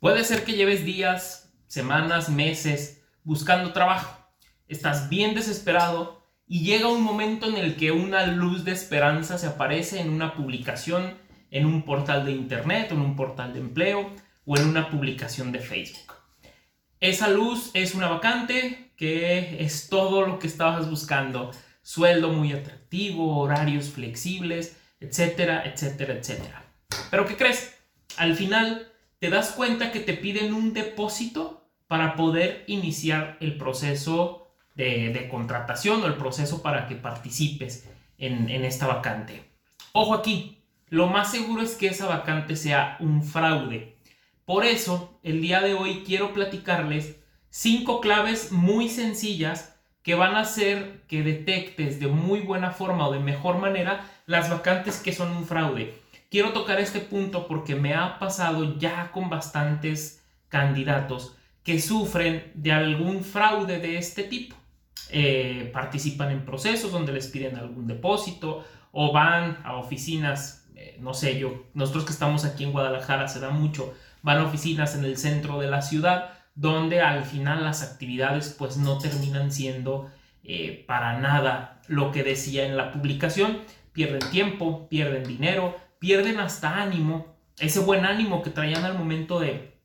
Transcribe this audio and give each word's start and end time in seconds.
Puede 0.00 0.24
ser 0.24 0.44
que 0.44 0.52
lleves 0.52 0.84
días, 0.84 1.54
semanas, 1.66 2.28
meses 2.28 3.02
buscando 3.24 3.72
trabajo. 3.72 4.14
Estás 4.68 5.08
bien 5.08 5.34
desesperado 5.34 6.22
y 6.46 6.64
llega 6.64 6.88
un 6.88 7.02
momento 7.02 7.48
en 7.48 7.56
el 7.56 7.76
que 7.76 7.92
una 7.92 8.26
luz 8.26 8.64
de 8.64 8.72
esperanza 8.72 9.38
se 9.38 9.46
aparece 9.46 10.00
en 10.00 10.10
una 10.10 10.34
publicación, 10.34 11.16
en 11.50 11.64
un 11.64 11.82
portal 11.82 12.26
de 12.26 12.32
internet, 12.32 12.92
en 12.92 13.00
un 13.00 13.16
portal 13.16 13.54
de 13.54 13.60
empleo 13.60 14.12
o 14.44 14.58
en 14.58 14.68
una 14.68 14.90
publicación 14.90 15.50
de 15.50 15.60
Facebook. 15.60 16.14
Esa 17.00 17.28
luz 17.28 17.70
es 17.72 17.94
una 17.94 18.08
vacante 18.08 18.92
que 18.96 19.64
es 19.64 19.88
todo 19.88 20.26
lo 20.26 20.38
que 20.38 20.46
estabas 20.46 20.90
buscando. 20.90 21.52
Sueldo 21.82 22.32
muy 22.32 22.52
atractivo, 22.52 23.38
horarios 23.38 23.90
flexibles, 23.90 24.76
etcétera, 25.00 25.64
etcétera, 25.64 26.14
etcétera. 26.14 26.64
Pero 27.10 27.24
¿qué 27.24 27.36
crees? 27.36 27.78
Al 28.18 28.34
final 28.34 28.92
te 29.26 29.30
das 29.30 29.50
cuenta 29.50 29.90
que 29.90 29.98
te 29.98 30.12
piden 30.12 30.54
un 30.54 30.72
depósito 30.72 31.68
para 31.88 32.14
poder 32.14 32.62
iniciar 32.68 33.36
el 33.40 33.58
proceso 33.58 34.52
de, 34.76 35.26
contratación 35.28 36.00
o 36.04 36.06
el 36.06 36.14
proceso 36.14 36.62
para 36.62 36.86
que 36.86 36.94
participes 36.94 37.90
en, 38.18 38.48
en 38.48 38.64
esta 38.64 38.86
vacante. 38.86 39.42
Ojo 39.90 40.14
aquí, 40.14 40.62
lo 40.90 41.08
más 41.08 41.32
seguro 41.32 41.62
es 41.62 41.74
que 41.74 41.88
esa 41.88 42.06
vacante 42.06 42.54
sea 42.54 42.98
un 43.00 43.24
fraude. 43.24 43.96
Por 44.44 44.64
eso, 44.64 45.18
el 45.24 45.40
día 45.40 45.60
de 45.60 45.74
hoy 45.74 46.04
quiero 46.06 46.32
platicarles 46.32 47.16
cinco 47.50 48.00
claves 48.00 48.52
muy 48.52 48.88
sencillas 48.88 49.76
que 50.04 50.14
van 50.14 50.36
a 50.36 50.42
hacer 50.42 51.02
que 51.08 51.24
detectes 51.24 51.98
de 51.98 52.06
muy 52.06 52.42
buena 52.42 52.70
forma 52.70 53.08
o 53.08 53.12
de 53.12 53.18
mejor 53.18 53.58
manera 53.58 54.08
las 54.26 54.50
vacantes 54.50 54.98
que 54.98 55.12
son 55.12 55.36
un 55.36 55.46
fraude. 55.46 56.00
Quiero 56.36 56.52
tocar 56.52 56.78
este 56.78 57.00
punto 57.00 57.48
porque 57.48 57.74
me 57.74 57.94
ha 57.94 58.18
pasado 58.18 58.78
ya 58.78 59.10
con 59.10 59.30
bastantes 59.30 60.22
candidatos 60.50 61.34
que 61.62 61.80
sufren 61.80 62.52
de 62.52 62.72
algún 62.72 63.24
fraude 63.24 63.78
de 63.78 63.96
este 63.96 64.22
tipo. 64.22 64.54
Eh, 65.08 65.70
participan 65.72 66.32
en 66.32 66.44
procesos 66.44 66.92
donde 66.92 67.14
les 67.14 67.28
piden 67.28 67.56
algún 67.56 67.86
depósito 67.86 68.66
o 68.92 69.12
van 69.14 69.62
a 69.64 69.76
oficinas, 69.76 70.68
eh, 70.74 70.98
no 71.00 71.14
sé, 71.14 71.38
yo, 71.38 71.68
nosotros 71.72 72.04
que 72.04 72.12
estamos 72.12 72.44
aquí 72.44 72.64
en 72.64 72.72
Guadalajara 72.72 73.28
se 73.28 73.40
da 73.40 73.48
mucho, 73.48 73.94
van 74.20 74.36
a 74.36 74.44
oficinas 74.44 74.94
en 74.94 75.06
el 75.06 75.16
centro 75.16 75.58
de 75.58 75.68
la 75.68 75.80
ciudad 75.80 76.34
donde 76.54 77.00
al 77.00 77.24
final 77.24 77.64
las 77.64 77.82
actividades 77.82 78.54
pues 78.58 78.76
no 78.76 78.98
terminan 78.98 79.50
siendo 79.50 80.10
eh, 80.44 80.84
para 80.86 81.18
nada 81.18 81.80
lo 81.88 82.12
que 82.12 82.22
decía 82.22 82.66
en 82.66 82.76
la 82.76 82.92
publicación, 82.92 83.62
pierden 83.94 84.30
tiempo, 84.30 84.86
pierden 84.90 85.24
dinero, 85.24 85.85
pierden 86.06 86.38
hasta 86.38 86.80
ánimo, 86.80 87.34
ese 87.58 87.80
buen 87.80 88.04
ánimo 88.04 88.40
que 88.40 88.50
traían 88.50 88.84
al 88.84 88.96
momento 88.96 89.40
de, 89.40 89.76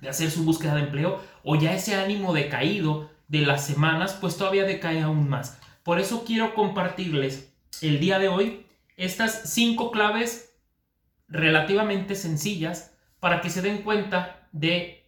de 0.00 0.08
hacer 0.08 0.30
su 0.30 0.42
búsqueda 0.42 0.74
de 0.74 0.84
empleo 0.84 1.20
o 1.44 1.54
ya 1.56 1.74
ese 1.74 1.96
ánimo 1.96 2.32
decaído 2.32 3.10
de 3.28 3.40
las 3.40 3.66
semanas 3.66 4.16
pues 4.18 4.38
todavía 4.38 4.64
decae 4.64 5.02
aún 5.02 5.28
más. 5.28 5.60
Por 5.82 6.00
eso 6.00 6.24
quiero 6.24 6.54
compartirles 6.54 7.52
el 7.82 8.00
día 8.00 8.18
de 8.18 8.28
hoy 8.28 8.64
estas 8.96 9.52
cinco 9.52 9.90
claves 9.90 10.56
relativamente 11.28 12.14
sencillas 12.14 12.94
para 13.20 13.42
que 13.42 13.50
se 13.50 13.60
den 13.60 13.82
cuenta 13.82 14.48
de 14.52 15.04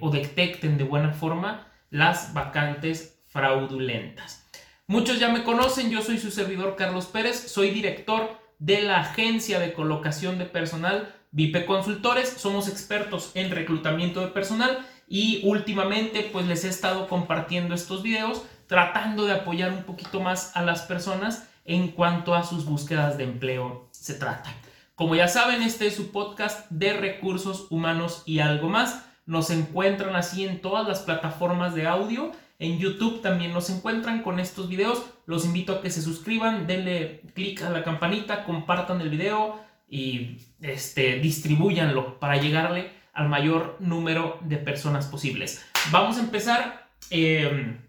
o 0.00 0.08
detecten 0.08 0.78
de 0.78 0.84
buena 0.84 1.12
forma 1.12 1.70
las 1.90 2.32
vacantes 2.32 3.22
fraudulentas. 3.26 4.48
Muchos 4.86 5.18
ya 5.18 5.28
me 5.28 5.44
conocen, 5.44 5.90
yo 5.90 6.00
soy 6.00 6.16
su 6.16 6.30
servidor 6.30 6.76
Carlos 6.76 7.04
Pérez, 7.04 7.52
soy 7.52 7.72
director 7.72 8.41
de 8.62 8.80
la 8.80 9.00
agencia 9.00 9.58
de 9.58 9.72
colocación 9.72 10.38
de 10.38 10.44
personal 10.44 11.12
Vipe 11.32 11.66
Consultores, 11.66 12.28
somos 12.28 12.68
expertos 12.68 13.32
en 13.34 13.50
reclutamiento 13.50 14.20
de 14.20 14.28
personal 14.28 14.86
y 15.08 15.40
últimamente 15.44 16.30
pues 16.32 16.46
les 16.46 16.64
he 16.64 16.68
estado 16.68 17.08
compartiendo 17.08 17.74
estos 17.74 18.04
videos 18.04 18.44
tratando 18.68 19.26
de 19.26 19.32
apoyar 19.32 19.72
un 19.72 19.82
poquito 19.82 20.20
más 20.20 20.56
a 20.56 20.62
las 20.62 20.82
personas 20.82 21.48
en 21.64 21.88
cuanto 21.88 22.36
a 22.36 22.44
sus 22.44 22.64
búsquedas 22.64 23.18
de 23.18 23.24
empleo 23.24 23.88
se 23.90 24.14
trata. 24.14 24.54
Como 24.94 25.16
ya 25.16 25.26
saben, 25.26 25.62
este 25.62 25.88
es 25.88 25.96
su 25.96 26.12
podcast 26.12 26.70
de 26.70 26.92
recursos 26.92 27.66
humanos 27.68 28.22
y 28.26 28.38
algo 28.38 28.68
más. 28.68 29.04
Nos 29.26 29.50
encuentran 29.50 30.14
así 30.14 30.46
en 30.46 30.60
todas 30.60 30.86
las 30.86 31.00
plataformas 31.00 31.74
de 31.74 31.88
audio. 31.88 32.30
En 32.62 32.78
YouTube 32.78 33.22
también 33.22 33.52
nos 33.52 33.70
encuentran 33.70 34.22
con 34.22 34.38
estos 34.38 34.68
videos. 34.68 35.02
Los 35.26 35.44
invito 35.44 35.72
a 35.72 35.82
que 35.82 35.90
se 35.90 36.00
suscriban, 36.00 36.68
denle 36.68 37.22
clic 37.34 37.60
a 37.62 37.70
la 37.70 37.82
campanita, 37.82 38.44
compartan 38.44 39.00
el 39.00 39.10
video 39.10 39.60
y 39.90 40.36
este, 40.60 41.18
distribuyanlo 41.18 42.20
para 42.20 42.36
llegarle 42.36 42.92
al 43.14 43.28
mayor 43.28 43.78
número 43.80 44.38
de 44.42 44.58
personas 44.58 45.06
posibles. 45.06 45.66
Vamos 45.90 46.18
a 46.18 46.20
empezar. 46.20 46.88
Em, 47.10 47.80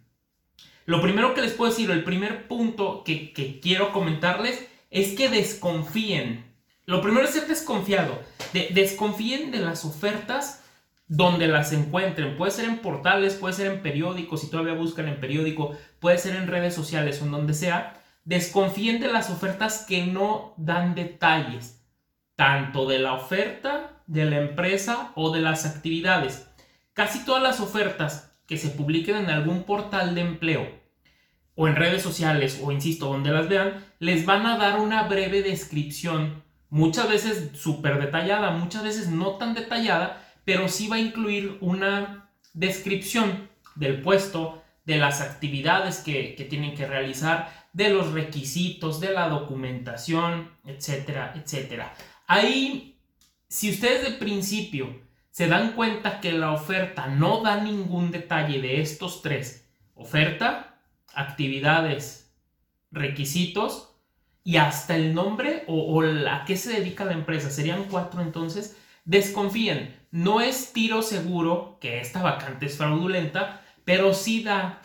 lo 0.88 1.04
primero 1.04 1.36
que 1.36 1.44
les 1.44 1.54
puedo 1.54 1.70
decir, 1.70 1.92
el 1.92 2.04
primer 2.04 2.48
punto 2.48 3.04
que, 3.04 3.60
quiero 3.62 3.94
comentarles 3.94 4.68
es 4.90 5.14
que 5.14 5.30
desconfíen. 5.30 6.46
Lo 6.88 7.00
primero 7.04 7.26
es 7.26 7.34
ser 7.36 7.46
desconfiado. 7.46 8.20
De, 8.54 8.70
desconfíen 8.74 9.52
de 9.52 9.60
las 9.60 9.86
ofertas 9.86 10.63
donde 11.16 11.48
las 11.48 11.72
encuentren. 11.74 12.38
Puede 12.38 12.52
ser 12.52 12.66
en 12.66 12.80
portales, 12.80 13.36
puede 13.36 13.54
ser 13.54 13.72
en 13.72 13.84
periódicos, 13.84 14.42
si 14.42 14.50
todavía 14.50 14.74
buscan 14.74 15.08
en 15.08 15.20
periódico, 15.20 15.78
puede 16.00 16.18
ser 16.18 16.36
en 16.36 16.48
redes 16.48 16.74
sociales 16.74 17.22
o 17.22 17.26
en 17.26 17.32
donde 17.32 17.54
sea. 17.54 18.02
Desconfíen 18.26 19.00
de 19.00 19.12
las 19.12 19.30
ofertas 19.30 19.86
que 19.88 20.08
no 20.08 20.56
dan 20.58 20.96
detalles, 20.96 21.86
tanto 22.36 22.88
de 22.88 22.98
la 22.98 23.14
oferta, 23.14 24.02
de 24.08 24.26
la 24.26 24.40
empresa 24.40 25.12
o 25.14 25.32
de 25.32 25.42
las 25.42 25.68
actividades. 25.68 26.50
Casi 26.94 27.24
todas 27.26 27.44
las 27.44 27.60
ofertas 27.60 28.36
que 28.48 28.58
se 28.58 28.70
publiquen 28.70 29.18
en 29.18 29.30
algún 29.30 29.66
portal 29.66 30.16
de 30.16 30.22
empleo 30.22 30.68
o 31.54 31.68
en 31.68 31.76
redes 31.76 32.02
sociales 32.02 32.60
o 32.64 32.72
insisto, 32.72 33.06
donde 33.06 33.30
las 33.30 33.48
vean, 33.48 33.86
les 34.00 34.26
van 34.26 34.48
a 34.48 34.58
dar 34.58 34.80
una 34.80 35.04
breve 35.04 35.44
descripción, 35.44 36.42
muchas 36.72 37.08
veces 37.08 37.52
súper 37.54 38.00
detallada, 38.00 38.50
muchas 38.50 38.84
veces 38.84 39.10
no 39.10 39.34
tan 39.34 39.54
detallada, 39.54 40.23
pero 40.46 40.68
sí 40.68 40.88
va 40.88 40.98
a 40.98 41.00
incluir 41.00 41.58
una 41.62 42.30
descripción 42.54 43.50
del 43.76 44.02
puesto, 44.02 44.62
de 44.86 44.98
las 44.98 45.22
actividades 45.22 46.00
que, 46.00 46.36
tienen 46.50 46.76
que 46.76 46.86
realizar, 46.86 47.68
de 47.72 47.90
los 47.90 48.12
requisitos, 48.12 49.00
de 49.00 49.12
la 49.12 49.30
documentación, 49.30 50.52
etcétera, 50.66 51.34
etcétera. 51.36 51.94
Ahí, 52.28 53.00
si 53.48 53.72
ustedes 53.72 54.04
de 54.04 54.18
principio 54.18 55.02
se 55.32 55.48
dan 55.48 55.74
cuenta 55.74 56.20
que 56.20 56.32
la 56.34 56.52
oferta 56.52 57.08
no 57.08 57.42
da 57.42 57.60
ningún 57.62 58.12
detalle 58.12 58.62
de 58.62 58.82
estos 58.82 59.22
tres, 59.24 59.68
oferta, 59.96 60.80
actividades, 61.16 62.32
requisitos 62.92 63.96
y 64.44 64.58
hasta 64.58 64.96
el 64.96 65.16
nombre 65.16 65.64
o, 65.68 65.76
o 65.76 66.04
a 66.04 66.46
qué 66.46 66.58
se 66.58 66.74
dedica 66.74 67.06
la 67.06 67.14
empresa, 67.14 67.50
serían 67.50 67.86
cuatro 67.86 68.22
entonces, 68.22 68.78
desconfíen 69.06 70.04
no 70.14 70.42
es 70.42 70.74
tiro 70.74 71.02
seguro 71.02 71.80
que 71.82 72.00
esta 72.00 72.22
vacante 72.22 72.68
es 72.68 72.78
fraudulenta, 72.78 73.62
pero 73.84 74.14
sí 74.14 74.44
da, 74.44 74.80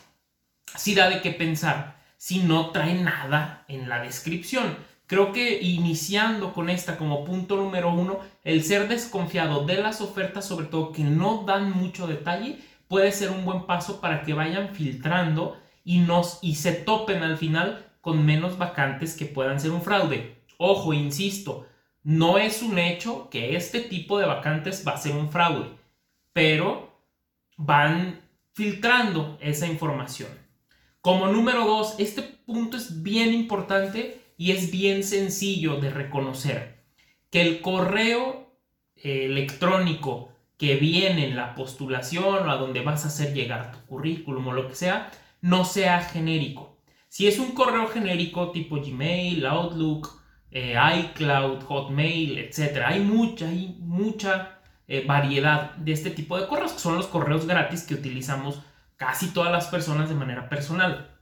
sí 0.74 0.94
da 0.94 1.10
de 1.10 1.20
qué 1.20 1.32
pensar 1.32 1.98
si 2.16 2.38
no 2.40 2.70
trae 2.70 2.94
nada 2.94 3.66
en 3.68 3.90
la 3.90 4.02
descripción. 4.02 4.76
Creo 5.06 5.32
que 5.32 5.60
iniciando 5.60 6.54
con 6.54 6.70
esta 6.70 6.96
como 6.96 7.24
punto 7.26 7.56
número 7.56 7.92
uno, 7.92 8.20
el 8.42 8.64
ser 8.64 8.88
desconfiado 8.88 9.66
de 9.66 9.82
las 9.82 10.00
ofertas, 10.00 10.46
sobre 10.46 10.66
todo 10.66 10.92
que 10.92 11.04
no 11.04 11.44
dan 11.46 11.72
mucho 11.72 12.06
detalle, 12.06 12.58
puede 12.88 13.12
ser 13.12 13.30
un 13.30 13.44
buen 13.44 13.66
paso 13.66 14.00
para 14.00 14.22
que 14.22 14.32
vayan 14.32 14.74
filtrando 14.74 15.58
y, 15.84 15.98
nos, 15.98 16.38
y 16.40 16.54
se 16.54 16.72
topen 16.72 17.22
al 17.22 17.36
final 17.36 17.86
con 18.00 18.24
menos 18.24 18.56
vacantes 18.56 19.14
que 19.14 19.26
puedan 19.26 19.60
ser 19.60 19.72
un 19.72 19.82
fraude. 19.82 20.42
Ojo, 20.56 20.94
insisto, 20.94 21.66
no 22.08 22.38
es 22.38 22.62
un 22.62 22.78
hecho 22.78 23.28
que 23.28 23.54
este 23.54 23.80
tipo 23.80 24.18
de 24.18 24.24
vacantes 24.24 24.82
va 24.88 24.92
a 24.92 24.96
ser 24.96 25.14
un 25.14 25.30
fraude, 25.30 25.68
pero 26.32 26.90
van 27.58 28.22
filtrando 28.54 29.36
esa 29.42 29.66
información. 29.66 30.30
Como 31.02 31.26
número 31.26 31.66
dos, 31.66 31.96
este 31.98 32.22
punto 32.22 32.78
es 32.78 33.02
bien 33.02 33.34
importante 33.34 34.22
y 34.38 34.52
es 34.52 34.70
bien 34.70 35.04
sencillo 35.04 35.82
de 35.82 35.90
reconocer. 35.90 36.78
Que 37.28 37.42
el 37.42 37.60
correo 37.60 38.54
eh, 38.96 39.26
electrónico 39.26 40.32
que 40.56 40.76
viene 40.76 41.26
en 41.26 41.36
la 41.36 41.54
postulación 41.54 42.48
o 42.48 42.50
a 42.50 42.56
donde 42.56 42.80
vas 42.80 43.04
a 43.04 43.08
hacer 43.08 43.34
llegar 43.34 43.70
tu 43.70 43.84
currículum 43.84 44.48
o 44.48 44.52
lo 44.54 44.66
que 44.66 44.76
sea, 44.76 45.10
no 45.42 45.66
sea 45.66 46.00
genérico. 46.00 46.78
Si 47.08 47.26
es 47.26 47.38
un 47.38 47.52
correo 47.52 47.86
genérico 47.88 48.50
tipo 48.50 48.76
Gmail, 48.76 49.44
Outlook, 49.44 50.17
eh, 50.50 50.76
iCloud, 50.96 51.62
Hotmail, 51.64 52.38
etc. 52.38 52.82
Hay 52.86 53.00
mucha, 53.00 53.48
hay 53.48 53.76
mucha 53.80 54.58
eh, 54.86 55.04
variedad 55.06 55.74
de 55.76 55.92
este 55.92 56.10
tipo 56.10 56.38
de 56.38 56.46
correos, 56.46 56.72
que 56.72 56.78
son 56.78 56.96
los 56.96 57.06
correos 57.06 57.46
gratis 57.46 57.82
que 57.82 57.94
utilizamos 57.94 58.60
casi 58.96 59.32
todas 59.32 59.52
las 59.52 59.68
personas 59.68 60.08
de 60.08 60.14
manera 60.14 60.48
personal. 60.48 61.16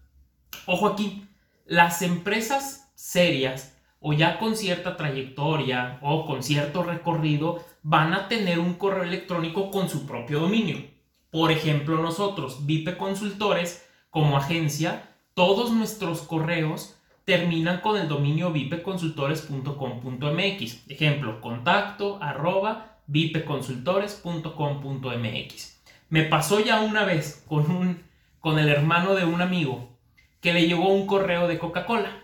Ojo 0.67 0.87
aquí, 0.87 1.29
las 1.65 2.03
empresas 2.03 2.91
serias 2.95 3.77
o 4.01 4.13
ya 4.13 4.39
con 4.39 4.57
cierta 4.57 4.97
trayectoria 4.97 5.99
o 6.01 6.27
con 6.27 6.43
cierto 6.43 6.85
recorrido 6.85 7.65
van 7.83 8.15
a 8.15 8.29
tener 8.29 8.59
un 8.59 8.75
correo 8.75 9.03
electrónico 9.03 9.71
con 9.71 9.89
su 9.89 10.07
propio 10.07 10.41
dominio. 10.41 10.85
Por 11.31 11.51
ejemplo, 11.51 12.01
nosotros, 12.01 12.67
Vipe 12.67 12.97
Consultores, 12.97 13.87
como 14.11 14.37
agencia, 14.37 15.11
todos 15.35 15.73
nuestros 15.73 16.23
correos 16.23 16.96
terminan 17.27 17.81
con 17.81 17.99
el 17.99 18.09
dominio 18.09 18.51
vipeconsultores.com.mx. 18.53 20.89
Ejemplo, 20.89 21.43
contacto 21.43 22.19
arroba 22.23 23.01
vipeconsultores.com.mx. 23.09 25.83
Me 26.09 26.23
pasó 26.23 26.61
ya 26.61 26.81
una 26.81 27.05
vez 27.05 27.45
con, 27.49 27.69
un, 27.71 28.05
con 28.39 28.61
el 28.61 28.69
hermano 28.69 29.17
de 29.17 29.25
un 29.25 29.43
amigo 29.43 29.99
que 30.41 30.55
le 30.55 30.69
llegó 30.69 30.89
un 30.89 31.09
correo 31.09 31.49
de 31.49 31.59
Coca-Cola 31.59 32.23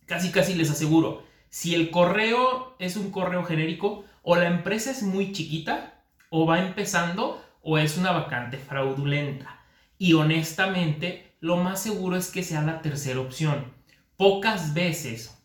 casi, 0.04 0.30
casi 0.30 0.54
les 0.54 0.70
aseguro, 0.70 1.24
si 1.48 1.74
el 1.74 1.90
correo 1.90 2.76
es 2.78 2.96
un 2.96 3.10
correo 3.10 3.44
genérico 3.44 4.04
o 4.22 4.36
la 4.36 4.48
empresa 4.48 4.90
es 4.90 5.02
muy 5.02 5.32
chiquita 5.32 6.02
o 6.28 6.44
va 6.44 6.60
empezando 6.60 7.42
o 7.62 7.78
es 7.78 7.96
una 7.96 8.12
vacante 8.12 8.58
fraudulenta. 8.58 9.60
Y 9.96 10.12
honestamente, 10.12 11.32
lo 11.40 11.56
más 11.56 11.80
seguro 11.80 12.16
es 12.16 12.30
que 12.30 12.42
sea 12.42 12.62
la 12.62 12.82
tercera 12.82 13.20
opción. 13.20 13.72
Pocas 14.16 14.74
veces 14.74 15.42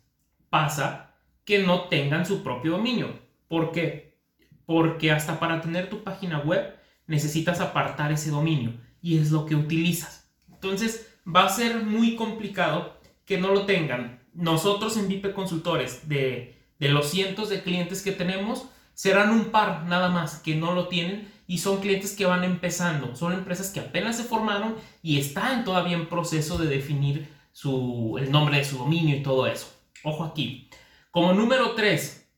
pasa 0.49 1.13
que 1.45 1.59
no 1.59 1.83
tengan 1.83 2.25
su 2.25 2.43
propio 2.43 2.71
dominio. 2.73 3.19
¿Por 3.47 3.71
qué? 3.71 4.17
Porque 4.65 5.11
hasta 5.11 5.39
para 5.39 5.61
tener 5.61 5.89
tu 5.89 6.03
página 6.03 6.39
web 6.39 6.80
necesitas 7.11 7.59
apartar 7.59 8.13
ese 8.13 8.31
dominio 8.31 8.73
y 9.01 9.17
es 9.17 9.31
lo 9.31 9.45
que 9.45 9.55
utilizas. 9.55 10.31
Entonces 10.49 11.13
va 11.27 11.43
a 11.43 11.49
ser 11.49 11.83
muy 11.83 12.15
complicado 12.15 12.97
que 13.25 13.37
no 13.37 13.49
lo 13.49 13.65
tengan. 13.65 14.23
Nosotros 14.33 14.95
en 14.95 15.09
Vipe 15.09 15.33
Consultores, 15.33 16.07
de, 16.07 16.57
de 16.79 16.87
los 16.87 17.09
cientos 17.09 17.49
de 17.49 17.63
clientes 17.63 18.01
que 18.01 18.13
tenemos, 18.13 18.65
serán 18.93 19.31
un 19.31 19.51
par 19.51 19.83
nada 19.87 20.07
más 20.07 20.39
que 20.39 20.55
no 20.55 20.73
lo 20.73 20.87
tienen 20.87 21.29
y 21.47 21.57
son 21.57 21.81
clientes 21.81 22.15
que 22.15 22.25
van 22.25 22.45
empezando. 22.45 23.13
Son 23.13 23.33
empresas 23.33 23.71
que 23.71 23.81
apenas 23.81 24.15
se 24.15 24.23
formaron 24.23 24.75
y 25.03 25.19
están 25.19 25.65
todavía 25.65 25.97
en 25.97 26.07
proceso 26.07 26.57
de 26.57 26.67
definir 26.67 27.27
su, 27.51 28.15
el 28.21 28.31
nombre 28.31 28.57
de 28.57 28.63
su 28.63 28.77
dominio 28.77 29.17
y 29.17 29.23
todo 29.23 29.47
eso. 29.47 29.67
Ojo 30.03 30.23
aquí. 30.23 30.69
Como 31.11 31.33
número 31.33 31.75
3, 31.75 32.29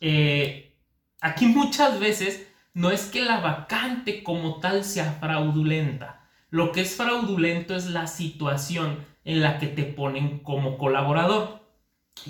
eh, 0.00 0.74
aquí 1.20 1.44
muchas 1.44 2.00
veces 2.00 2.45
no 2.76 2.90
es 2.90 3.06
que 3.06 3.24
la 3.24 3.40
vacante 3.40 4.22
como 4.22 4.60
tal 4.60 4.84
sea 4.84 5.16
fraudulenta. 5.18 6.28
Lo 6.50 6.72
que 6.72 6.82
es 6.82 6.94
fraudulento 6.94 7.74
es 7.74 7.86
la 7.86 8.06
situación 8.06 8.98
en 9.24 9.40
la 9.40 9.58
que 9.58 9.66
te 9.66 9.84
ponen 9.84 10.40
como 10.40 10.76
colaborador. 10.76 11.62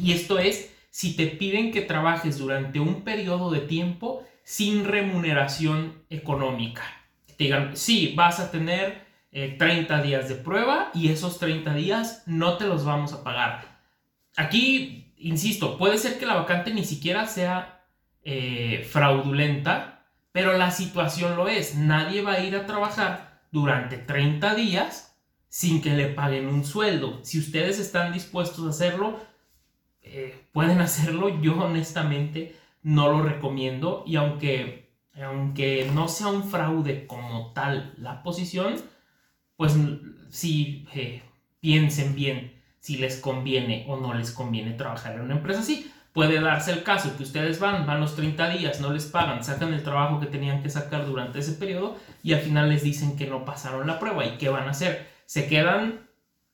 Y 0.01 0.13
esto 0.13 0.39
es 0.39 0.73
si 0.89 1.17
te 1.17 1.27
piden 1.27 1.73
que 1.73 1.81
trabajes 1.83 2.39
durante 2.39 2.79
un 2.79 3.03
periodo 3.03 3.51
de 3.51 3.59
tiempo 3.59 4.23
sin 4.45 4.85
remuneración 4.85 6.05
económica. 6.11 6.85
Te 7.37 7.43
digan, 7.43 7.77
sí, 7.77 8.15
vas 8.17 8.39
a 8.39 8.53
tener 8.53 9.05
30 9.33 9.99
eh, 9.99 10.03
días 10.05 10.29
de 10.29 10.37
prueba 10.37 10.93
y 10.95 11.09
esos 11.09 11.41
30 11.41 11.75
días 11.75 12.23
no 12.27 12.57
te 12.57 12.69
los 12.69 12.85
vamos 12.85 13.13
a 13.13 13.25
pagar. 13.25 13.81
Aquí, 14.37 15.13
insisto, 15.19 15.77
puede 15.77 15.99
ser 15.99 16.21
que 16.21 16.27
la 16.27 16.35
vacante 16.35 16.73
ni 16.73 16.85
siquiera 16.85 17.27
sea 17.27 17.85
eh, 18.23 18.87
fraudulenta, 18.89 19.96
pero 20.37 20.59
la 20.59 20.71
situación 20.71 21.35
lo 21.35 21.49
es. 21.49 21.77
Nadie 21.77 22.21
va 22.21 22.33
a 22.33 22.41
ir 22.41 22.55
a 22.57 22.67
trabajar 22.67 23.41
durante 23.53 23.97
30 23.97 24.55
días 24.55 25.17
sin 25.49 25.81
que 25.81 25.95
le 25.95 26.09
paguen 26.09 26.47
un 26.47 26.63
sueldo. 26.63 27.21
Si 27.25 27.39
ustedes 27.39 27.79
están 27.79 28.13
dispuestos 28.13 28.67
a 28.67 28.69
hacerlo, 28.69 29.19
eh, 30.03 30.47
pueden 30.53 30.81
hacerlo. 30.83 31.41
Yo 31.41 31.57
honestamente 31.65 32.55
no 32.83 33.11
lo 33.11 33.23
recomiendo. 33.23 34.05
Y 34.07 34.17
aunque, 34.17 34.93
aunque 35.15 35.91
no 35.95 36.07
sea 36.07 36.27
un 36.27 36.45
fraude 36.45 37.07
como 37.07 37.55
tal 37.55 37.95
la 37.97 38.23
posición, 38.23 38.75
pues 39.57 39.75
si 40.29 40.87
eh, 40.93 41.23
piensen 41.61 42.15
bien 42.15 42.63
si 42.79 42.99
les 42.99 43.17
conviene 43.21 43.87
o 43.89 43.97
no 43.97 44.13
les 44.13 44.33
conviene 44.33 44.75
trabajar 44.75 45.15
en 45.15 45.23
una 45.23 45.37
empresa 45.37 45.61
así. 45.61 45.91
Puede 46.17 46.41
darse 46.41 46.73
el 46.73 46.83
caso 46.83 47.15
que 47.15 47.25
ustedes 47.25 47.61
van, 47.61 47.85
van 47.85 48.01
los 48.01 48.17
30 48.17 48.49
días, 48.49 48.81
no 48.81 48.91
les 48.91 49.05
pagan, 49.05 49.45
sacan 49.45 49.75
el 49.75 49.83
trabajo 49.83 50.19
que 50.19 50.25
tenían 50.25 50.63
que 50.63 50.71
sacar 50.71 51.05
durante 51.05 51.41
ese 51.41 51.53
periodo 51.53 51.99
y 52.23 52.33
al 52.33 52.41
final 52.41 52.71
les 52.71 52.83
dicen 52.83 53.19
que 53.19 53.27
no 53.27 53.45
pasaron 53.45 53.87
la 53.87 53.99
prueba. 53.99 54.25
¿Y 54.25 54.39
qué 54.39 54.49
van 54.49 54.67
a 54.67 54.71
hacer? 54.71 55.11
Se 55.27 55.47
quedan 55.47 56.09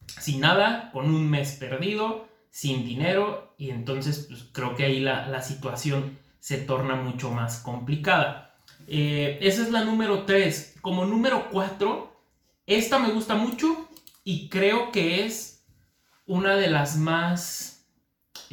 sin 0.08 0.40
nada, 0.40 0.90
con 0.92 1.14
un 1.14 1.30
mes 1.30 1.52
perdido, 1.52 2.26
sin 2.50 2.84
dinero 2.84 3.54
y 3.56 3.70
entonces 3.70 4.26
pues, 4.28 4.48
creo 4.50 4.74
que 4.74 4.82
ahí 4.82 4.98
la, 4.98 5.40
situación 5.42 6.18
se 6.40 6.58
torna 6.58 6.96
mucho 6.96 7.30
más 7.30 7.60
complicada. 7.60 8.56
Eh, 8.88 9.38
esa 9.42 9.62
es 9.62 9.70
la 9.70 9.84
número 9.84 10.24
3. 10.24 10.78
Como 10.80 11.04
número 11.04 11.50
4, 11.52 12.12
esta 12.66 12.98
me 12.98 13.12
gusta 13.12 13.36
mucho 13.36 13.88
y 14.24 14.48
creo 14.48 14.90
que 14.90 15.24
es 15.24 15.64
una 16.26 16.56
de 16.56 16.68
las 16.68 16.96
más 16.96 17.71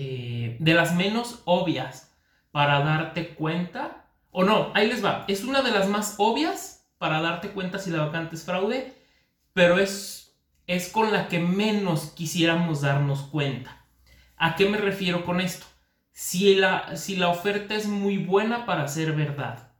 eh, 0.02 0.56
de 0.62 0.74
las 0.74 0.96
menos 0.96 1.42
obvias 1.44 2.16
para 2.52 2.80
darte 2.80 3.36
cuenta, 3.36 4.06
o 4.32 4.46
no, 4.46 4.72
ahí 4.74 4.88
les 4.88 5.04
va, 5.04 5.26
es 5.28 5.44
una 5.44 5.62
de 5.62 5.72
las 5.72 5.90
más 5.90 6.16
obvias 6.20 6.90
para 6.98 7.20
darte 7.20 7.50
cuenta 7.50 7.80
si 7.80 7.90
la 7.90 8.06
vacante 8.06 8.38
es 8.38 8.46
fraude, 8.46 8.94
pero 9.52 9.78
es, 9.78 10.40
es 10.68 10.88
con 10.88 11.12
la 11.12 11.28
que 11.28 11.40
menos 11.40 12.14
quisiéramos 12.16 12.80
darnos 12.80 13.24
cuenta. 13.24 13.86
¿A 14.38 14.56
qué 14.56 14.70
me 14.70 14.78
refiero 14.78 15.26
con 15.26 15.42
esto? 15.42 15.66
Si 16.14 16.56
la, 16.56 16.96
si 16.96 17.18
la 17.18 17.28
oferta 17.28 17.76
es 17.76 17.86
muy 17.86 18.20
buena 18.20 18.66
para 18.66 18.88
ser 18.88 19.12
verdad, 19.12 19.74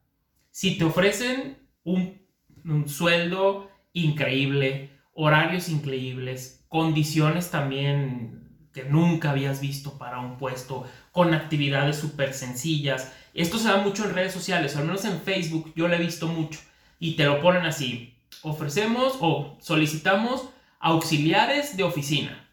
si 0.52 0.78
te 0.78 0.84
ofrecen 0.84 1.66
un, 1.86 2.22
un 2.66 2.90
sueldo 2.90 3.72
increíble, 3.94 4.90
horarios 5.14 5.70
increíbles, 5.70 6.66
condiciones 6.68 7.52
también 7.52 8.49
nunca 8.86 9.32
habías 9.32 9.62
visto 9.62 9.98
para 9.98 10.20
un 10.20 10.38
puesto, 10.38 10.86
con 11.12 11.34
actividades 11.34 11.98
súper 11.98 12.34
sencillas. 12.34 13.12
Esto 13.34 13.58
se 13.58 13.70
da 13.70 13.78
mucho 13.78 14.06
en 14.06 14.14
redes 14.14 14.34
sociales, 14.34 14.76
al 14.76 14.86
menos 14.86 15.06
en 15.06 15.22
Facebook 15.22 15.74
yo 15.76 15.88
lo 15.88 15.96
he 15.96 16.00
visto 16.00 16.28
mucho. 16.28 16.60
Y 17.00 17.16
te 17.16 17.26
lo 17.26 17.42
ponen 17.42 17.66
así, 17.66 18.16
ofrecemos 18.42 19.18
o 19.20 19.58
solicitamos 19.62 20.50
auxiliares 20.80 21.76
de 21.78 21.84
oficina, 21.84 22.48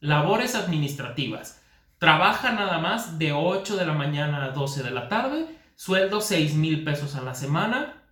labores 0.00 0.54
administrativas. 0.54 1.60
Trabaja 1.98 2.52
nada 2.52 2.78
más 2.78 3.18
de 3.18 3.32
8 3.32 3.76
de 3.76 3.86
la 3.86 3.92
mañana 3.92 4.44
a 4.44 4.50
12 4.50 4.82
de 4.82 4.90
la 4.90 5.08
tarde, 5.08 5.46
sueldo 5.76 6.20
6 6.20 6.54
mil 6.54 6.84
pesos 6.84 7.14
a 7.14 7.22
la 7.22 7.34
semana, 7.34 8.02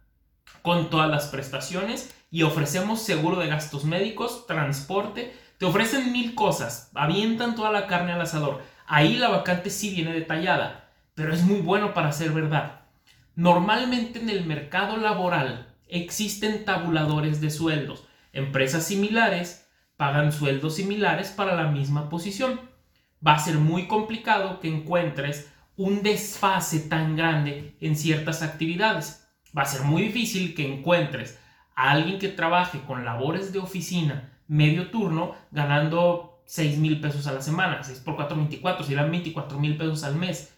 con 0.62 0.90
todas 0.90 1.10
las 1.10 1.26
prestaciones 1.26 2.14
y 2.30 2.42
ofrecemos 2.42 3.02
seguro 3.02 3.40
de 3.40 3.48
gastos 3.48 3.84
médicos, 3.84 4.46
transporte, 4.46 5.36
te 5.60 5.66
ofrecen 5.66 6.10
mil 6.10 6.34
cosas, 6.34 6.90
avientan 6.94 7.54
toda 7.54 7.70
la 7.70 7.86
carne 7.86 8.12
al 8.12 8.22
asador. 8.22 8.62
Ahí 8.86 9.18
la 9.18 9.28
vacante 9.28 9.68
sí 9.68 9.90
viene 9.90 10.10
detallada, 10.10 10.88
pero 11.14 11.34
es 11.34 11.42
muy 11.42 11.60
bueno 11.60 11.92
para 11.92 12.12
ser 12.12 12.30
verdad. 12.30 12.80
Normalmente 13.34 14.20
en 14.20 14.30
el 14.30 14.46
mercado 14.46 14.96
laboral 14.96 15.68
existen 15.86 16.64
tabuladores 16.64 17.42
de 17.42 17.50
sueldos. 17.50 18.06
Empresas 18.32 18.86
similares 18.86 19.68
pagan 19.98 20.32
sueldos 20.32 20.76
similares 20.76 21.28
para 21.28 21.54
la 21.54 21.66
misma 21.70 22.08
posición. 22.08 22.58
Va 23.24 23.34
a 23.34 23.38
ser 23.38 23.56
muy 23.56 23.86
complicado 23.86 24.60
que 24.60 24.68
encuentres 24.68 25.52
un 25.76 26.02
desfase 26.02 26.80
tan 26.80 27.16
grande 27.16 27.76
en 27.82 27.96
ciertas 27.96 28.40
actividades. 28.40 29.28
Va 29.54 29.64
a 29.64 29.66
ser 29.66 29.82
muy 29.82 30.04
difícil 30.04 30.54
que 30.54 30.66
encuentres 30.66 31.38
a 31.74 31.90
alguien 31.90 32.18
que 32.18 32.28
trabaje 32.28 32.80
con 32.86 33.04
labores 33.04 33.52
de 33.52 33.58
oficina 33.58 34.30
medio 34.50 34.90
turno 34.90 35.36
ganando 35.52 36.42
6 36.44 36.78
mil 36.78 37.00
pesos 37.00 37.28
a 37.28 37.32
la 37.32 37.40
semana, 37.40 37.84
6 37.84 38.00
por 38.00 38.16
4, 38.16 38.36
24, 38.36 38.84
serán 38.84 39.10
24 39.10 39.58
mil 39.60 39.76
pesos 39.76 40.02
al 40.02 40.16
mes. 40.16 40.52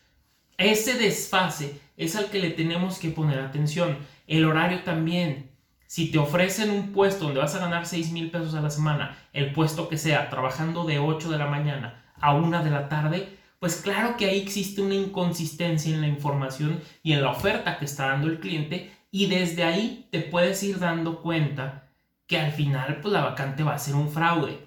Ese 0.57 0.95
desfase 0.95 1.79
es 1.99 2.17
al 2.17 2.27
que 2.27 2.39
le 2.39 2.51
tenemos 2.51 2.99
que 2.99 3.11
poner 3.11 3.39
atención. 3.39 3.99
El 4.27 4.47
horario 4.47 4.83
también. 4.83 5.51
Si 5.87 6.11
te 6.11 6.17
ofrecen 6.17 6.71
un 6.71 6.93
puesto 6.93 7.27
donde 7.27 7.41
vas 7.41 7.55
a 7.55 7.59
ganar 7.59 7.85
6 7.85 8.13
mil 8.13 8.31
pesos 8.31 8.55
a 8.55 8.63
la 8.63 8.71
semana, 8.71 9.19
el 9.35 9.53
puesto 9.53 9.91
que 9.91 9.99
sea, 9.99 10.31
trabajando 10.31 10.85
de 10.85 10.99
8 10.99 11.31
de 11.31 11.37
la 11.37 11.47
mañana 11.47 12.03
a 12.19 12.35
1 12.35 12.65
de 12.65 12.71
la 12.71 12.89
tarde, 12.89 13.39
pues 13.59 13.77
claro 13.77 14.17
que 14.17 14.25
ahí 14.25 14.41
existe 14.41 14.81
una 14.81 14.95
inconsistencia 14.95 15.95
en 15.95 16.01
la 16.01 16.09
información 16.09 16.81
y 17.03 17.13
en 17.13 17.23
la 17.23 17.31
oferta 17.31 17.79
que 17.79 17.85
está 17.85 18.07
dando 18.07 18.29
el 18.29 18.41
cliente 18.41 18.91
y 19.11 19.27
desde 19.27 19.65
ahí 19.65 20.09
te 20.11 20.21
puedes 20.21 20.63
ir 20.63 20.79
dando 20.79 21.21
cuenta 21.21 21.92
que 22.33 22.39
al 22.39 22.53
final 22.53 23.01
pues 23.03 23.13
la 23.13 23.21
vacante 23.21 23.63
va 23.63 23.75
a 23.75 23.79
ser 23.79 23.95
un 23.95 24.11
fraude. 24.11 24.67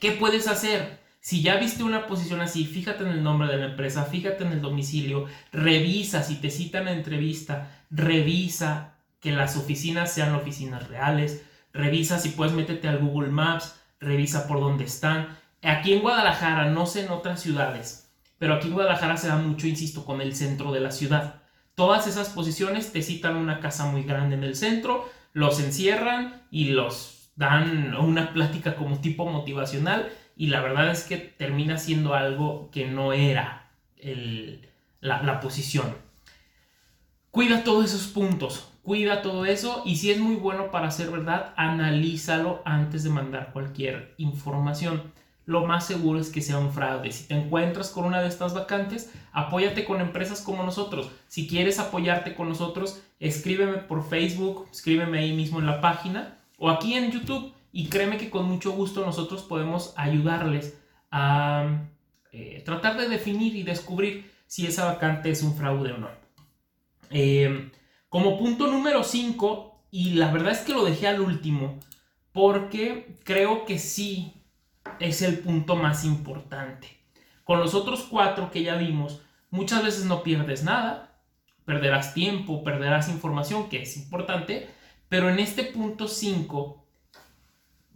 ¿Qué 0.00 0.10
puedes 0.10 0.48
hacer? 0.48 0.98
Si 1.20 1.40
ya 1.40 1.54
viste 1.54 1.84
una 1.84 2.08
posición 2.08 2.40
así, 2.40 2.64
fíjate 2.64 3.04
en 3.04 3.10
el 3.10 3.22
nombre 3.22 3.46
de 3.46 3.56
la 3.56 3.66
empresa, 3.66 4.02
fíjate 4.04 4.42
en 4.42 4.50
el 4.50 4.60
domicilio, 4.60 5.26
revisa 5.52 6.24
si 6.24 6.40
te 6.40 6.50
citan 6.50 6.88
a 6.88 6.92
entrevista, 6.92 7.84
revisa 7.88 8.94
que 9.20 9.30
las 9.30 9.56
oficinas 9.56 10.12
sean 10.12 10.34
oficinas 10.34 10.88
reales, 10.88 11.44
revisa 11.72 12.18
si 12.18 12.30
puedes 12.30 12.52
métete 12.52 12.88
al 12.88 12.98
Google 12.98 13.30
Maps, 13.30 13.76
revisa 14.00 14.48
por 14.48 14.58
dónde 14.58 14.82
están. 14.82 15.38
Aquí 15.62 15.92
en 15.92 16.02
Guadalajara, 16.02 16.68
no 16.72 16.86
sé 16.86 17.04
en 17.04 17.12
otras 17.12 17.40
ciudades, 17.40 18.10
pero 18.38 18.54
aquí 18.54 18.66
en 18.66 18.74
Guadalajara 18.74 19.16
se 19.16 19.28
da 19.28 19.36
mucho, 19.36 19.68
insisto, 19.68 20.04
con 20.04 20.20
el 20.20 20.34
centro 20.34 20.72
de 20.72 20.80
la 20.80 20.90
ciudad. 20.90 21.42
Todas 21.76 22.08
esas 22.08 22.30
posiciones 22.30 22.92
te 22.92 23.02
citan 23.02 23.36
una 23.36 23.60
casa 23.60 23.84
muy 23.86 24.02
grande 24.02 24.34
en 24.34 24.42
el 24.42 24.56
centro, 24.56 25.08
los 25.32 25.60
encierran 25.60 26.42
y 26.50 26.70
los 26.70 27.30
dan 27.36 27.94
una 27.94 28.32
plática 28.32 28.76
como 28.76 29.00
tipo 29.00 29.26
motivacional 29.26 30.12
y 30.36 30.48
la 30.48 30.60
verdad 30.60 30.90
es 30.90 31.04
que 31.04 31.16
termina 31.16 31.78
siendo 31.78 32.14
algo 32.14 32.70
que 32.70 32.86
no 32.86 33.12
era 33.12 33.70
la, 35.00 35.22
la 35.22 35.40
posición. 35.40 35.96
Cuida 37.30 37.64
todos 37.64 37.86
esos 37.86 38.08
puntos, 38.08 38.70
cuida 38.82 39.22
todo 39.22 39.46
eso 39.46 39.82
y 39.86 39.96
si 39.96 40.10
es 40.10 40.18
muy 40.18 40.36
bueno 40.36 40.70
para 40.70 40.90
ser 40.90 41.10
verdad, 41.10 41.54
analízalo 41.56 42.62
antes 42.64 43.04
de 43.04 43.10
mandar 43.10 43.52
cualquier 43.52 44.14
información. 44.18 45.12
Lo 45.44 45.66
más 45.66 45.86
seguro 45.86 46.20
es 46.20 46.30
que 46.30 46.40
sea 46.40 46.58
un 46.58 46.72
fraude. 46.72 47.10
Si 47.10 47.26
te 47.26 47.34
encuentras 47.34 47.90
con 47.90 48.04
una 48.04 48.20
de 48.20 48.28
estas 48.28 48.54
vacantes, 48.54 49.12
apóyate 49.32 49.84
con 49.84 50.00
empresas 50.00 50.40
como 50.40 50.62
nosotros. 50.62 51.10
Si 51.28 51.48
quieres 51.48 51.78
apoyarte 51.78 52.34
con 52.34 52.48
nosotros, 52.48 53.02
escríbeme 53.18 53.78
por 53.78 54.08
Facebook, 54.08 54.68
escríbeme 54.70 55.18
ahí 55.18 55.32
mismo 55.32 55.58
en 55.58 55.66
la 55.66 55.80
página 55.80 56.38
o 56.58 56.70
aquí 56.70 56.94
en 56.94 57.10
YouTube 57.10 57.52
y 57.72 57.88
créeme 57.88 58.18
que 58.18 58.30
con 58.30 58.46
mucho 58.46 58.72
gusto 58.72 59.04
nosotros 59.04 59.42
podemos 59.42 59.94
ayudarles 59.96 60.78
a 61.10 61.82
eh, 62.30 62.62
tratar 62.64 62.96
de 62.96 63.08
definir 63.08 63.56
y 63.56 63.62
descubrir 63.62 64.30
si 64.46 64.66
esa 64.66 64.84
vacante 64.84 65.30
es 65.30 65.42
un 65.42 65.56
fraude 65.56 65.92
o 65.92 65.98
no. 65.98 66.08
Eh, 67.10 67.70
como 68.08 68.38
punto 68.38 68.66
número 68.66 69.02
5, 69.02 69.86
y 69.90 70.14
la 70.14 70.30
verdad 70.30 70.52
es 70.52 70.60
que 70.60 70.72
lo 70.72 70.84
dejé 70.84 71.08
al 71.08 71.20
último, 71.20 71.78
porque 72.32 73.16
creo 73.24 73.64
que 73.64 73.78
sí 73.78 74.34
es 74.98 75.22
el 75.22 75.38
punto 75.38 75.76
más 75.76 76.04
importante. 76.04 76.88
Con 77.44 77.60
los 77.60 77.74
otros 77.74 78.06
cuatro 78.08 78.50
que 78.50 78.62
ya 78.62 78.76
vimos, 78.76 79.22
muchas 79.50 79.82
veces 79.82 80.04
no 80.04 80.22
pierdes 80.22 80.62
nada, 80.64 81.18
perderás 81.64 82.14
tiempo, 82.14 82.64
perderás 82.64 83.08
información, 83.08 83.68
que 83.68 83.82
es 83.82 83.96
importante, 83.96 84.68
pero 85.08 85.28
en 85.28 85.38
este 85.38 85.64
punto 85.64 86.08
5, 86.08 86.86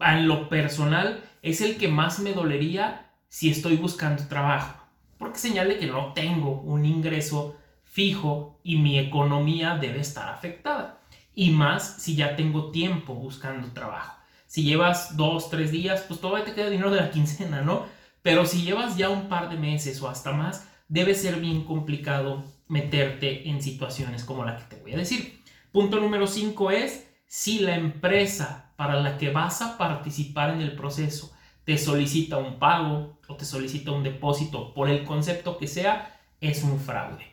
en 0.00 0.28
lo 0.28 0.48
personal, 0.48 1.24
es 1.42 1.60
el 1.60 1.76
que 1.76 1.88
más 1.88 2.18
me 2.18 2.32
dolería 2.32 3.10
si 3.28 3.50
estoy 3.50 3.76
buscando 3.76 4.26
trabajo, 4.28 4.84
porque 5.18 5.38
señale 5.38 5.78
que 5.78 5.86
no 5.86 6.12
tengo 6.12 6.60
un 6.60 6.84
ingreso 6.84 7.56
fijo 7.84 8.60
y 8.62 8.76
mi 8.76 8.98
economía 8.98 9.78
debe 9.78 10.00
estar 10.00 10.28
afectada. 10.28 11.00
Y 11.34 11.50
más 11.50 12.02
si 12.02 12.16
ya 12.16 12.36
tengo 12.36 12.70
tiempo 12.70 13.14
buscando 13.14 13.72
trabajo. 13.72 14.15
Si 14.46 14.64
llevas 14.64 15.16
dos, 15.16 15.50
tres 15.50 15.70
días, 15.70 16.04
pues 16.06 16.20
todavía 16.20 16.44
te 16.44 16.54
queda 16.54 16.70
dinero 16.70 16.90
de 16.90 17.00
la 17.00 17.10
quincena, 17.12 17.62
¿no? 17.62 17.86
Pero 18.22 18.46
si 18.46 18.62
llevas 18.62 18.96
ya 18.96 19.08
un 19.08 19.28
par 19.28 19.50
de 19.50 19.56
meses 19.56 20.00
o 20.02 20.08
hasta 20.08 20.32
más, 20.32 20.66
debe 20.88 21.14
ser 21.14 21.40
bien 21.40 21.64
complicado 21.64 22.44
meterte 22.68 23.48
en 23.48 23.62
situaciones 23.62 24.24
como 24.24 24.44
la 24.44 24.56
que 24.56 24.64
te 24.64 24.82
voy 24.82 24.94
a 24.94 24.98
decir. 24.98 25.40
Punto 25.72 26.00
número 26.00 26.26
5 26.26 26.70
es 26.70 27.06
si 27.26 27.60
la 27.60 27.76
empresa 27.76 28.72
para 28.76 29.00
la 29.00 29.18
que 29.18 29.30
vas 29.30 29.62
a 29.62 29.78
participar 29.78 30.50
en 30.50 30.60
el 30.60 30.74
proceso 30.74 31.32
te 31.64 31.78
solicita 31.78 32.38
un 32.38 32.58
pago 32.60 33.18
o 33.26 33.34
te 33.34 33.44
solicita 33.44 33.90
un 33.90 34.04
depósito 34.04 34.72
por 34.72 34.88
el 34.88 35.04
concepto 35.04 35.58
que 35.58 35.66
sea, 35.66 36.16
es 36.40 36.62
un 36.62 36.78
fraude. 36.78 37.26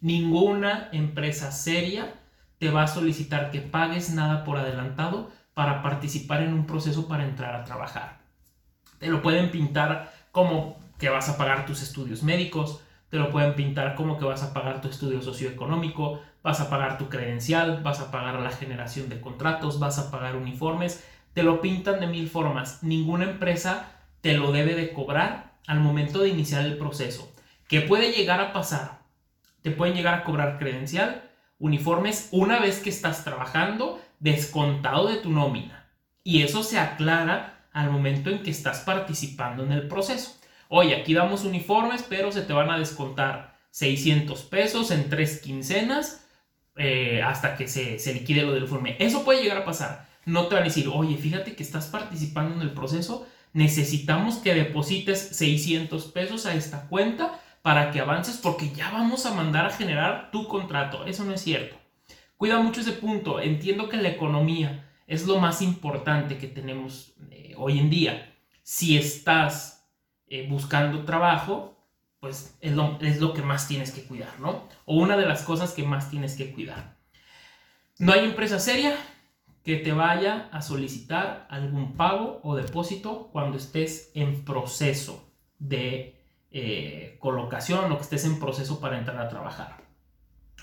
Ninguna 0.00 0.88
empresa 0.92 1.52
seria 1.52 2.14
te 2.58 2.70
va 2.70 2.84
a 2.84 2.88
solicitar 2.88 3.50
que 3.50 3.60
pagues 3.60 4.10
nada 4.10 4.44
por 4.44 4.56
adelantado 4.56 5.30
para 5.54 5.82
participar 5.82 6.42
en 6.42 6.52
un 6.52 6.66
proceso 6.66 7.08
para 7.08 7.24
entrar 7.24 7.54
a 7.54 7.64
trabajar. 7.64 8.18
Te 8.98 9.08
lo 9.08 9.22
pueden 9.22 9.50
pintar 9.50 10.12
como 10.32 10.78
que 10.98 11.08
vas 11.08 11.28
a 11.28 11.36
pagar 11.36 11.66
tus 11.66 11.82
estudios 11.82 12.22
médicos, 12.22 12.80
te 13.08 13.18
lo 13.18 13.30
pueden 13.30 13.54
pintar 13.54 13.94
como 13.94 14.18
que 14.18 14.24
vas 14.24 14.42
a 14.42 14.52
pagar 14.52 14.80
tu 14.80 14.88
estudio 14.88 15.22
socioeconómico, 15.22 16.20
vas 16.42 16.60
a 16.60 16.68
pagar 16.68 16.98
tu 16.98 17.08
credencial, 17.08 17.82
vas 17.82 18.00
a 18.00 18.10
pagar 18.10 18.40
la 18.40 18.50
generación 18.50 19.08
de 19.08 19.20
contratos, 19.20 19.78
vas 19.78 19.98
a 19.98 20.10
pagar 20.10 20.36
uniformes, 20.36 21.04
te 21.32 21.42
lo 21.42 21.60
pintan 21.60 22.00
de 22.00 22.06
mil 22.06 22.28
formas. 22.28 22.82
Ninguna 22.82 23.24
empresa 23.24 23.92
te 24.20 24.34
lo 24.34 24.52
debe 24.52 24.74
de 24.74 24.92
cobrar 24.92 25.54
al 25.66 25.80
momento 25.80 26.20
de 26.20 26.30
iniciar 26.30 26.64
el 26.64 26.76
proceso. 26.76 27.32
¿Qué 27.68 27.80
puede 27.80 28.12
llegar 28.12 28.40
a 28.40 28.52
pasar? 28.52 29.04
te 29.64 29.70
pueden 29.70 29.96
llegar 29.96 30.12
a 30.12 30.24
cobrar 30.24 30.58
credencial, 30.58 31.22
uniformes 31.58 32.28
una 32.32 32.60
vez 32.60 32.80
que 32.80 32.90
estás 32.90 33.24
trabajando, 33.24 33.98
descontado 34.24 35.06
de 35.08 35.18
tu 35.18 35.30
nómina. 35.30 35.86
Y 36.24 36.42
eso 36.42 36.62
se 36.62 36.78
aclara 36.78 37.68
al 37.72 37.90
momento 37.90 38.30
en 38.30 38.42
que 38.42 38.50
estás 38.50 38.80
participando 38.80 39.62
en 39.62 39.72
el 39.72 39.86
proceso. 39.86 40.36
Oye, 40.68 40.96
aquí 40.96 41.12
damos 41.12 41.44
uniformes, 41.44 42.02
pero 42.08 42.32
se 42.32 42.40
te 42.40 42.54
van 42.54 42.70
a 42.70 42.78
descontar 42.78 43.58
600 43.70 44.42
pesos 44.44 44.90
en 44.90 45.10
tres 45.10 45.42
quincenas 45.42 46.26
eh, 46.76 47.20
hasta 47.22 47.54
que 47.56 47.68
se, 47.68 47.98
se 47.98 48.14
liquide 48.14 48.42
lo 48.42 48.52
del 48.52 48.62
uniforme. 48.62 48.96
Eso 48.98 49.24
puede 49.24 49.42
llegar 49.42 49.58
a 49.58 49.64
pasar. 49.66 50.08
No 50.24 50.46
te 50.46 50.54
van 50.54 50.64
a 50.64 50.68
decir, 50.68 50.88
oye, 50.88 51.18
fíjate 51.18 51.54
que 51.54 51.62
estás 51.62 51.88
participando 51.88 52.54
en 52.54 52.62
el 52.62 52.72
proceso, 52.72 53.26
necesitamos 53.52 54.36
que 54.36 54.54
deposites 54.54 55.20
600 55.36 56.02
pesos 56.06 56.46
a 56.46 56.54
esta 56.54 56.88
cuenta 56.88 57.38
para 57.60 57.90
que 57.90 58.00
avances 58.00 58.38
porque 58.38 58.70
ya 58.70 58.90
vamos 58.90 59.26
a 59.26 59.34
mandar 59.34 59.66
a 59.66 59.70
generar 59.70 60.30
tu 60.30 60.48
contrato. 60.48 61.04
Eso 61.04 61.24
no 61.24 61.34
es 61.34 61.42
cierto. 61.42 61.83
Cuida 62.44 62.60
mucho 62.60 62.82
ese 62.82 62.92
punto. 62.92 63.40
Entiendo 63.40 63.88
que 63.88 63.96
la 63.96 64.10
economía 64.10 64.86
es 65.06 65.26
lo 65.26 65.38
más 65.38 65.62
importante 65.62 66.36
que 66.36 66.46
tenemos 66.46 67.14
eh, 67.30 67.54
hoy 67.56 67.78
en 67.78 67.88
día. 67.88 68.34
Si 68.62 68.98
estás 68.98 69.88
eh, 70.26 70.46
buscando 70.46 71.06
trabajo, 71.06 71.74
pues 72.20 72.54
es 72.60 72.72
lo, 72.72 72.98
es 73.00 73.18
lo 73.18 73.32
que 73.32 73.40
más 73.40 73.66
tienes 73.66 73.92
que 73.92 74.04
cuidar, 74.04 74.40
¿no? 74.40 74.68
O 74.84 74.96
una 74.96 75.16
de 75.16 75.24
las 75.24 75.40
cosas 75.40 75.72
que 75.72 75.84
más 75.84 76.10
tienes 76.10 76.36
que 76.36 76.52
cuidar. 76.52 76.98
No 77.98 78.12
hay 78.12 78.26
empresa 78.26 78.58
seria 78.58 78.94
que 79.62 79.76
te 79.76 79.92
vaya 79.94 80.50
a 80.52 80.60
solicitar 80.60 81.46
algún 81.48 81.94
pago 81.94 82.40
o 82.42 82.56
depósito 82.56 83.30
cuando 83.32 83.56
estés 83.56 84.10
en 84.12 84.44
proceso 84.44 85.32
de 85.58 86.22
eh, 86.50 87.16
colocación 87.20 87.90
o 87.90 87.96
que 87.96 88.02
estés 88.02 88.26
en 88.26 88.38
proceso 88.38 88.80
para 88.80 88.98
entrar 88.98 89.18
a 89.18 89.30
trabajar. 89.30 89.82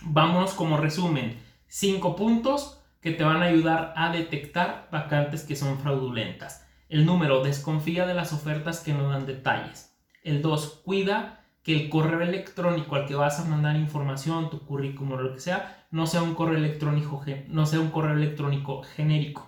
Vamos 0.04 0.54
como 0.54 0.78
resumen, 0.78 1.50
cinco 1.72 2.18
puntos 2.18 2.82
que 3.00 3.12
te 3.12 3.24
van 3.24 3.42
a 3.42 3.46
ayudar 3.46 3.94
a 3.96 4.12
detectar 4.12 4.90
vacantes 4.92 5.44
que 5.44 5.56
son 5.56 5.80
fraudulentas. 5.80 6.68
El 6.90 7.06
número, 7.06 7.42
desconfía 7.42 8.06
de 8.06 8.14
las 8.14 8.34
ofertas 8.34 8.82
que 8.82 8.94
no 8.94 9.10
dan 9.10 9.26
detalles. 9.26 9.96
El 10.22 10.42
2, 10.42 10.82
cuida 10.84 11.46
que 11.64 11.74
el 11.74 11.90
correo 11.90 12.20
electrónico 12.20 12.98
al 12.98 13.06
que 13.06 13.16
vas 13.16 13.40
a 13.40 13.46
mandar 13.46 13.78
información, 13.78 14.50
tu 14.50 14.66
currículum 14.66 15.14
o 15.14 15.22
lo 15.22 15.34
que 15.34 15.40
sea, 15.40 15.88
no 15.92 16.08
sea 16.08 16.22
un 16.24 16.36
correo 16.36 16.58
electrónico, 16.58 17.24
no 17.48 17.66
sea 17.66 17.80
un 17.80 17.92
correo 17.92 18.18
electrónico 18.18 18.84
genérico. 18.84 19.48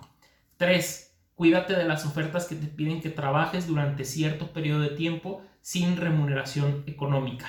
3. 0.56 1.14
Cuídate 1.34 1.74
de 1.74 1.84
las 1.84 2.06
ofertas 2.06 2.46
que 2.46 2.54
te 2.54 2.68
piden 2.68 3.02
que 3.02 3.10
trabajes 3.10 3.66
durante 3.66 4.06
cierto 4.06 4.54
periodo 4.54 4.80
de 4.80 4.96
tiempo 4.96 5.42
sin 5.60 5.98
remuneración 5.98 6.84
económica. 6.86 7.48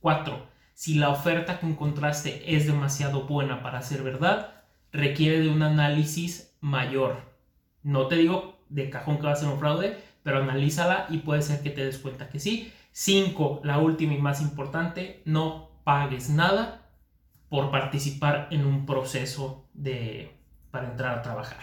4. 0.00 0.55
Si 0.76 0.92
la 0.92 1.08
oferta 1.08 1.58
que 1.58 1.64
encontraste 1.64 2.54
es 2.54 2.66
demasiado 2.66 3.22
buena 3.22 3.62
para 3.62 3.80
ser 3.80 4.02
verdad, 4.02 4.62
requiere 4.92 5.40
de 5.40 5.48
un 5.48 5.62
análisis 5.62 6.54
mayor. 6.60 7.16
No 7.82 8.08
te 8.08 8.16
digo 8.16 8.58
de 8.68 8.90
cajón 8.90 9.16
que 9.16 9.22
va 9.22 9.32
a 9.32 9.36
ser 9.36 9.48
un 9.48 9.58
fraude, 9.58 9.96
pero 10.22 10.42
analízala 10.42 11.06
y 11.08 11.20
puede 11.20 11.40
ser 11.40 11.62
que 11.62 11.70
te 11.70 11.82
des 11.82 11.96
cuenta 11.96 12.28
que 12.28 12.40
sí. 12.40 12.74
5. 12.92 13.62
La 13.64 13.78
última 13.78 14.12
y 14.12 14.18
más 14.18 14.42
importante, 14.42 15.22
no 15.24 15.70
pagues 15.82 16.28
nada 16.28 16.86
por 17.48 17.70
participar 17.70 18.48
en 18.50 18.66
un 18.66 18.84
proceso 18.84 19.64
de, 19.72 20.30
para 20.70 20.90
entrar 20.90 21.18
a 21.18 21.22
trabajar. 21.22 21.60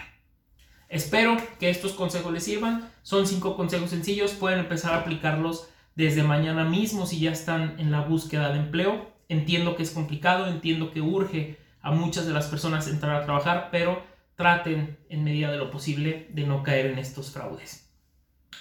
Espero 0.88 1.36
que 1.60 1.70
estos 1.70 1.92
consejos 1.92 2.32
les 2.32 2.42
sirvan. 2.42 2.90
Son 3.02 3.28
cinco 3.28 3.56
consejos 3.56 3.90
sencillos. 3.90 4.32
Pueden 4.32 4.58
empezar 4.58 4.92
a 4.92 5.02
aplicarlos 5.02 5.68
desde 5.94 6.22
mañana 6.22 6.64
mismo 6.64 7.06
si 7.06 7.20
ya 7.20 7.32
están 7.32 7.78
en 7.78 7.90
la 7.90 8.02
búsqueda 8.02 8.52
de 8.52 8.58
empleo. 8.58 9.12
Entiendo 9.28 9.76
que 9.76 9.82
es 9.82 9.90
complicado, 9.90 10.46
entiendo 10.46 10.92
que 10.92 11.00
urge 11.00 11.58
a 11.80 11.90
muchas 11.90 12.26
de 12.26 12.32
las 12.32 12.46
personas 12.46 12.88
entrar 12.88 13.16
a 13.16 13.24
trabajar, 13.24 13.68
pero 13.70 14.02
traten 14.36 14.98
en 15.08 15.24
medida 15.24 15.50
de 15.50 15.58
lo 15.58 15.70
posible 15.70 16.28
de 16.30 16.46
no 16.46 16.62
caer 16.62 16.86
en 16.86 16.98
estos 16.98 17.30
fraudes. 17.30 17.90